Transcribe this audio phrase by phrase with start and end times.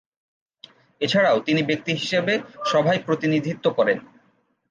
[1.01, 2.33] এছাড়াও তিনি ব্যক্তি হিসেবে
[2.65, 3.97] সভায় প্রতিনিধিত্ব করেন।